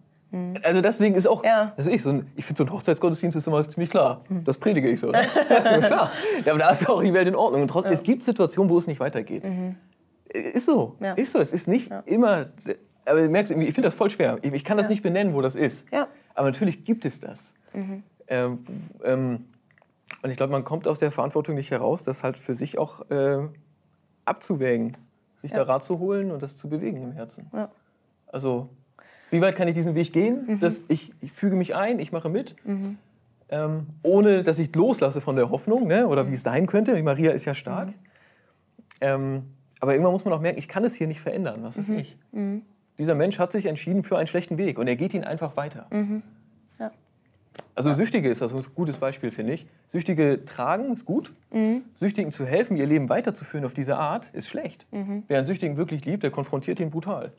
Also 0.63 0.81
deswegen 0.81 1.15
ist 1.15 1.27
auch, 1.27 1.43
Mhm. 1.43 1.47
Ja. 1.47 1.65
Mhm. 1.65 1.73
also 1.77 1.91
ich, 1.91 2.03
so 2.03 2.09
ein, 2.11 2.27
ich 2.37 2.47
finde 2.47 2.59
so 2.59 2.65
ein 2.65 2.73
Hochzeitsgottesdienst 2.73 3.37
ist 3.37 3.47
immer 3.47 3.69
ziemlich 3.69 3.91
klar. 3.91 4.23
Das 4.45 4.57
predige 4.57 4.89
ich 4.89 4.99
so. 5.01 5.11
Ne? 5.11 5.21
Das 5.49 5.65
ist 5.67 5.71
mir 5.73 5.81
klar. 5.87 6.11
Ja, 6.47 6.53
aber 6.53 6.59
da 6.59 6.71
ist 6.71 6.81
ja 6.81 6.89
auch 6.89 7.03
die 7.03 7.13
Welt 7.13 7.29
in 7.29 7.35
Ordnung. 7.37 7.61
Und 7.63 7.69
trotzdem, 7.69 7.93
es 7.93 8.03
gibt 8.03 8.23
Situationen, 8.23 8.71
wo 8.71 8.79
es 8.79 8.87
nicht 8.87 8.99
weitergeht. 8.99 9.45
Ist 10.33 10.67
so. 10.67 10.97
Mhm. 10.99 11.05
Ja. 11.05 11.13
Ist 11.15 11.33
so. 11.33 11.41
Es 11.41 11.53
ist 11.53 11.69
nicht 11.69 11.91
immer. 12.07 12.47
Aber 13.05 13.21
du 13.21 13.29
merkst, 13.29 13.51
ich 13.53 13.59
finde 13.75 13.83
das 13.83 13.95
voll 13.95 14.11
schwer. 14.11 14.39
Ich, 14.43 14.53
ich 14.53 14.65
kann 14.65 14.77
das 14.77 14.87
Ja. 14.87 14.91
nicht 14.91 15.03
benennen, 15.03 15.35
wo 15.35 15.41
das 15.41 15.55
ist. 15.55 15.87
Ja. 15.93 16.09
Aber 16.35 16.49
natürlich 16.51 16.85
gibt 16.85 17.05
es 17.05 17.21
das. 17.21 17.53
Ähm, 18.29 18.65
ähm, 19.05 19.45
und 20.23 20.31
ich 20.31 20.37
glaube, 20.37 20.53
man 20.53 20.63
kommt 20.65 20.87
aus 20.87 20.99
der 21.01 21.11
Verantwortung 21.11 21.55
nicht 21.57 21.71
heraus, 21.71 22.05
das 22.05 22.23
halt 22.23 22.39
für 22.39 22.55
sich 22.55 22.79
auch 22.79 23.11
äh, 23.11 23.49
abzuwägen, 24.25 24.97
sich 25.43 25.53
da 25.53 25.63
Rat 25.65 25.85
zu 25.85 25.99
holen 25.99 26.31
und 26.31 26.43
das 26.43 26.57
zu 26.57 26.69
bewegen 26.69 27.03
im 27.03 27.13
Herzen. 27.13 27.51
Ja. 27.53 27.71
Also, 28.29 28.69
wie 29.31 29.41
weit 29.41 29.57
kann 29.57 29.67
ich 29.69 29.75
diesen 29.75 29.95
Weg 29.95 30.13
gehen, 30.13 30.59
dass 30.61 30.85
ich, 30.89 31.13
ich 31.21 31.33
füge 31.33 31.57
mich 31.57 31.75
ein, 31.75 31.99
ich 31.99 32.13
mache 32.13 32.29
mit, 32.29 32.55
ähm, 33.49 33.87
ohne 34.03 34.43
dass 34.45 34.59
ich 34.59 34.75
loslasse 34.75 35.21
von 35.21 35.37
der 35.37 35.51
Hoffnung, 35.51 35.87
ne? 35.87 36.07
oder 36.07 36.29
wie 36.29 36.35
es 36.35 36.43
sein 36.43 36.67
könnte. 36.67 36.95
Die 36.95 37.03
Maria 37.03 37.33
ist 37.33 37.45
ja 37.47 37.55
stark. 37.55 37.89
Ähm, 39.01 39.43
aber 39.83 39.95
irgendwann 39.95 40.13
muss 40.13 40.25
man 40.25 40.33
auch 40.33 40.41
merken, 40.41 40.61
ich 40.61 40.69
kann 40.69 40.85
es 40.85 40.95
hier 40.95 41.09
nicht 41.09 41.21
verändern, 41.21 41.65
was 41.65 41.77
ist 41.77 41.91
ich. 41.91 42.17
Dieser 42.99 43.17
Mensch 43.17 43.41
hat 43.41 43.51
sich 43.51 43.67
entschieden 43.67 44.05
für 44.05 44.17
einen 44.17 44.29
schlechten 44.29 44.57
Weg 44.57 44.79
und 44.79 44.87
er 44.87 44.95
geht 44.95 45.13
ihn 45.13 45.25
einfach 45.25 45.57
weiter. 45.57 45.89
Ja. 46.79 46.93
Also 47.75 47.93
Süchtige 47.93 48.31
ist 48.31 48.41
das 48.41 48.55
ein 48.55 48.63
gutes 48.77 48.99
Beispiel, 48.99 49.33
finde 49.33 49.55
ich. 49.55 49.67
Süchtige 49.89 50.45
tragen 50.45 50.93
ist 50.93 51.05
gut. 51.05 51.33
Süchtigen 51.95 52.31
zu 52.31 52.47
helfen, 52.47 52.77
ihr 52.77 52.87
Leben 52.87 53.09
weiterzuführen 53.09 53.65
auf 53.65 53.75
diese 53.75 53.97
Art, 53.99 54.31
ist 54.33 54.47
schlecht. 54.47 54.87
Wer 55.27 55.39
einen 55.39 55.47
Süchtigen 55.47 55.77
wirklich 55.77 56.05
liebt, 56.05 56.23
der 56.23 56.31
konfrontiert 56.31 56.79
ihn 56.79 56.91
brutal. 56.91 57.33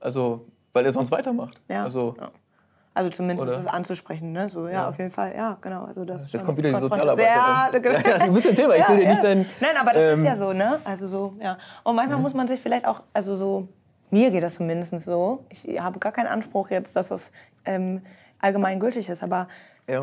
Also, 0.00 0.46
weil 0.72 0.84
er 0.84 0.92
sonst 0.92 1.12
weitermacht. 1.12 1.60
Ja. 1.68 1.84
Also, 1.84 2.16
ja. 2.18 2.32
Also 2.92 3.08
zumindest 3.10 3.48
Oder? 3.48 3.56
das 3.56 3.66
anzusprechen, 3.68 4.32
ne? 4.32 4.48
So, 4.48 4.66
ja, 4.66 4.72
Ja. 4.72 4.88
auf 4.88 4.98
jeden 4.98 5.10
Fall, 5.12 5.32
ja, 5.36 5.56
genau. 5.60 5.84
Also 5.84 6.04
das 6.04 6.24
ist 6.24 6.32
Jetzt 6.32 6.44
kommt 6.44 6.58
wieder 6.58 6.70
die 6.70 6.74
konfront- 6.74 6.90
Sozialarbeiterin. 6.90 7.36
Ja, 7.36 7.70
genau. 7.78 7.98
Ja, 8.10 8.18
ja, 8.18 8.26
du 8.26 8.32
bist 8.34 8.46
im 8.46 8.56
Thema, 8.56 8.74
ich 8.74 8.88
will 8.88 8.96
dir 8.98 9.08
nicht 9.08 9.22
dein, 9.22 9.46
Nein, 9.60 9.76
aber 9.78 9.92
das 9.92 10.02
ähm, 10.14 10.18
ist 10.20 10.24
ja 10.26 10.36
so, 10.36 10.52
ne? 10.52 10.80
Also 10.84 11.06
so, 11.06 11.34
ja. 11.40 11.56
Und 11.84 11.94
manchmal 11.94 12.18
muss 12.18 12.34
man 12.34 12.48
sich 12.48 12.58
vielleicht 12.60 12.84
auch, 12.86 13.02
also 13.12 13.36
so, 13.36 13.68
mir 14.10 14.30
geht 14.32 14.42
das 14.42 14.54
zumindest 14.56 14.98
so. 15.00 15.44
Ich 15.50 15.80
habe 15.80 16.00
gar 16.00 16.10
keinen 16.12 16.26
Anspruch 16.26 16.70
jetzt, 16.70 16.96
dass 16.96 17.08
das 17.08 17.30
ähm, 17.64 18.02
allgemein 18.40 18.80
gültig 18.80 19.08
ist, 19.08 19.22
aber 19.22 19.46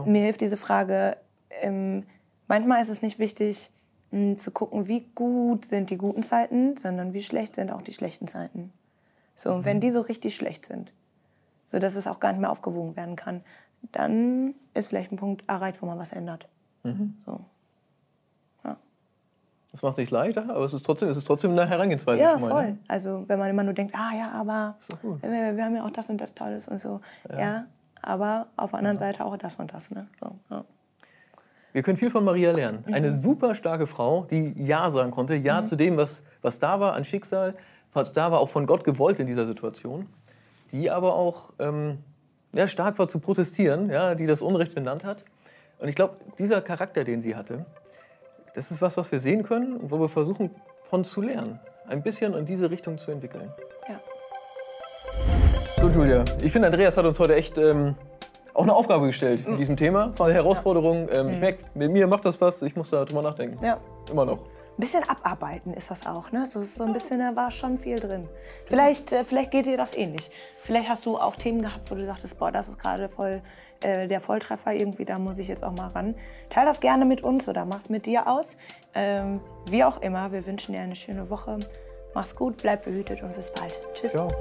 mir 0.05 0.21
hilft 0.21 0.41
diese 0.41 0.57
Frage, 0.57 1.17
ähm, 1.61 2.03
manchmal 2.47 2.81
ist 2.81 2.89
es 2.89 3.01
nicht 3.01 3.19
wichtig, 3.19 3.69
mh, 4.11 4.37
zu 4.37 4.51
gucken, 4.51 4.87
wie 4.87 5.01
gut 5.15 5.65
sind 5.65 5.89
die 5.89 5.97
guten 5.97 6.23
Zeiten, 6.23 6.77
sondern 6.77 7.13
wie 7.13 7.23
schlecht 7.23 7.55
sind 7.55 7.71
auch 7.71 7.81
die 7.81 7.93
schlechten 7.93 8.27
Zeiten. 8.29 8.71
So, 9.35 9.49
und 9.51 9.59
Mhm. 9.59 9.65
wenn 9.65 9.79
die 9.81 9.91
so 9.91 10.01
richtig 10.01 10.35
schlecht 10.35 10.65
sind, 10.65 10.93
so 11.67 11.79
dass 11.79 11.95
es 11.95 12.07
auch 12.07 12.19
gar 12.19 12.31
nicht 12.31 12.41
mehr 12.41 12.51
aufgewogen 12.51 12.95
werden 12.95 13.15
kann, 13.15 13.43
dann 13.91 14.55
ist 14.73 14.87
vielleicht 14.87 15.11
ein 15.11 15.17
Punkt 15.17 15.43
erreicht, 15.47 15.81
wo 15.81 15.85
man 15.85 15.99
was 15.99 16.11
ändert. 16.11 16.47
Mhm. 16.83 17.17
So. 17.25 17.45
Das 19.77 19.83
macht 19.83 19.91
es 19.91 19.97
nicht 19.97 20.11
leichter, 20.11 20.49
aber 20.49 20.65
es 20.65 20.73
ist 20.73 20.83
trotzdem, 20.83 21.09
es 21.09 21.17
ist 21.17 21.27
trotzdem 21.27 21.51
eine 21.51 21.67
Herangehensweise 21.67 22.19
Ja, 22.19 22.39
voll. 22.39 22.71
Ne? 22.71 22.77
Also 22.87 23.25
wenn 23.27 23.37
man 23.37 23.49
immer 23.49 23.61
nur 23.63 23.73
denkt, 23.73 23.93
ah 23.95 24.11
ja, 24.17 24.31
aber 24.31 24.77
gut. 25.03 25.21
wir, 25.21 25.55
wir 25.55 25.63
haben 25.63 25.75
ja 25.75 25.85
auch 25.85 25.91
das 25.91 26.09
und 26.09 26.19
das 26.19 26.33
Tolles 26.33 26.67
und 26.67 26.79
so. 26.79 27.01
Ja, 27.29 27.65
aber 28.01 28.47
auf 28.55 28.71
der 28.71 28.79
anderen 28.79 28.97
Seite 28.97 29.23
auch 29.23 29.37
das 29.37 29.57
und 29.57 29.71
das. 29.73 29.91
Ne? 29.91 30.07
So, 30.19 30.39
ja. 30.49 30.65
Wir 31.73 31.83
können 31.83 31.97
viel 31.97 32.09
von 32.09 32.23
Maria 32.23 32.53
lernen. 32.53 32.85
Mhm. 32.87 32.93
Eine 32.95 33.13
super 33.13 33.53
starke 33.53 33.85
Frau, 33.85 34.23
die 34.23 34.53
Ja 34.57 34.89
sagen 34.89 35.11
konnte. 35.11 35.35
Ja 35.35 35.63
zu 35.63 35.75
dem, 35.75 35.95
was, 35.95 36.23
was 36.41 36.57
da 36.57 36.79
war 36.79 36.93
an 36.93 37.05
Schicksal, 37.05 37.53
was 37.93 38.13
da 38.13 38.31
war, 38.31 38.39
auch 38.39 38.49
von 38.49 38.65
Gott 38.65 38.83
gewollt 38.83 39.19
in 39.19 39.27
dieser 39.27 39.45
Situation. 39.45 40.07
Die 40.71 40.89
aber 40.89 41.15
auch 41.15 41.51
ähm, 41.59 41.99
ja, 42.53 42.67
stark 42.67 42.99
war 42.99 43.07
zu 43.07 43.19
protestieren, 43.19 43.89
ja, 43.89 44.15
die 44.15 44.25
das 44.27 44.41
Unrecht 44.41 44.75
benannt 44.75 45.03
hat. 45.05 45.23
Und 45.79 45.87
ich 45.87 45.95
glaube, 45.95 46.15
dieser 46.39 46.61
Charakter, 46.61 47.03
den 47.03 47.21
sie 47.21 47.35
hatte, 47.35 47.65
das 48.55 48.71
ist 48.71 48.81
was, 48.81 48.97
was 48.97 49.11
wir 49.11 49.19
sehen 49.19 49.43
können 49.43 49.77
und 49.77 49.91
wo 49.91 49.99
wir 49.99 50.09
versuchen, 50.09 50.49
von 50.85 51.03
zu 51.05 51.21
lernen. 51.21 51.59
Ein 51.87 52.01
bisschen 52.01 52.33
in 52.33 52.45
diese 52.45 52.69
Richtung 52.71 52.97
zu 52.97 53.11
entwickeln. 53.11 53.51
Ja. 53.87 53.99
So, 55.79 55.89
Julia, 55.89 56.23
ich 56.41 56.51
finde, 56.51 56.67
Andreas 56.67 56.97
hat 56.97 57.05
uns 57.05 57.19
heute 57.19 57.35
echt 57.35 57.57
ähm, 57.57 57.95
auch 58.53 58.63
eine 58.63 58.73
Aufgabe 58.73 59.05
gestellt 59.07 59.45
in 59.45 59.57
diesem 59.57 59.77
Thema. 59.77 60.11
Eine 60.19 60.33
Herausforderung. 60.33 61.07
Ähm, 61.11 61.29
Ich 61.29 61.39
merke, 61.39 61.59
mit 61.75 61.91
mir 61.91 62.07
macht 62.07 62.25
das 62.25 62.41
was. 62.41 62.61
Ich 62.63 62.75
muss 62.75 62.89
da 62.89 63.05
drüber 63.05 63.21
nachdenken. 63.21 63.63
ja. 63.63 63.77
Immer 64.09 64.25
noch. 64.25 64.39
Ein 64.77 64.81
bisschen 64.81 65.03
abarbeiten 65.09 65.73
ist 65.73 65.89
das 65.89 66.05
auch. 66.05 66.31
Ne? 66.31 66.45
So, 66.45 66.63
so 66.63 66.83
ein 66.83 66.93
bisschen, 66.93 67.19
da 67.19 67.35
war 67.35 67.49
schon 67.49 67.79
viel 67.79 67.99
drin. 67.99 68.29
Vielleicht, 68.67 69.11
äh, 69.11 69.25
vielleicht 69.25 69.49
geht 69.49 69.65
dir 69.65 69.75
das 69.75 69.95
ähnlich. 69.95 70.29
Vielleicht 70.61 70.87
hast 70.87 71.05
du 71.07 71.17
auch 71.17 71.35
Themen 71.35 71.63
gehabt, 71.63 71.89
wo 71.89 71.95
du 71.95 72.05
dachtest, 72.05 72.37
boah, 72.37 72.51
das 72.51 72.69
ist 72.69 72.77
gerade 72.77 73.09
voll 73.09 73.41
äh, 73.81 74.07
der 74.07 74.21
Volltreffer 74.21 74.73
irgendwie, 74.73 75.05
da 75.05 75.17
muss 75.17 75.39
ich 75.39 75.47
jetzt 75.47 75.63
auch 75.63 75.71
mal 75.71 75.87
ran. 75.87 76.15
Teil 76.49 76.65
das 76.65 76.79
gerne 76.79 77.05
mit 77.05 77.21
uns 77.21 77.47
oder 77.47 77.65
mach's 77.65 77.89
mit 77.89 78.05
dir 78.05 78.27
aus. 78.27 78.55
Ähm, 78.93 79.39
wie 79.67 79.83
auch 79.83 80.01
immer, 80.01 80.31
wir 80.31 80.45
wünschen 80.45 80.73
dir 80.73 80.81
eine 80.81 80.95
schöne 80.95 81.29
Woche. 81.29 81.59
Mach's 82.13 82.35
gut, 82.35 82.57
bleib 82.57 82.83
behütet 82.83 83.23
und 83.23 83.35
bis 83.35 83.51
bald. 83.51 83.73
Tschüss. 83.95 84.11
Ciao. 84.11 84.31